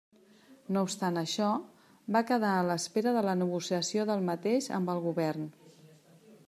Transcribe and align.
No 0.75 0.81
obstant 0.85 1.19
això, 1.21 1.49
va 2.15 2.23
quedar 2.31 2.55
a 2.61 2.65
l'espera 2.69 3.15
de 3.19 3.23
la 3.29 3.37
negociació 3.43 4.09
del 4.13 4.27
mateix 4.33 4.71
amb 4.79 4.95
el 4.95 5.05
govern. 5.09 5.47